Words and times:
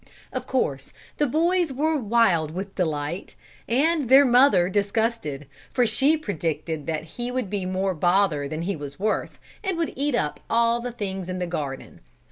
Of 0.33 0.47
course, 0.47 0.91
the 1.17 1.27
boys 1.27 1.71
were 1.71 1.95
wild 1.95 2.49
with 2.49 2.73
delight, 2.73 3.35
and 3.69 4.09
their 4.09 4.25
mother 4.25 4.67
disgusted, 4.67 5.45
for 5.71 5.85
she 5.85 6.17
predicted 6.17 6.87
that 6.87 7.03
he 7.03 7.29
would 7.29 7.51
be 7.51 7.67
more 7.67 7.93
bother 7.93 8.47
than 8.47 8.63
he 8.63 8.75
was 8.75 8.99
worth, 8.99 9.37
and 9.63 9.77
would 9.77 9.93
eat 9.95 10.15
up 10.15 10.39
all 10.49 10.79
the 10.81 10.91
things 10.91 11.29
in 11.29 11.37
the 11.37 11.45
garden. 11.45 12.01